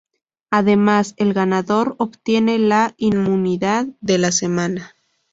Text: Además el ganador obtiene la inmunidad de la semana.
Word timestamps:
Además 0.49 1.13
el 1.17 1.31
ganador 1.31 1.93
obtiene 1.99 2.57
la 2.57 2.95
inmunidad 2.97 3.85
de 4.01 4.17
la 4.17 4.31
semana. 4.31 4.95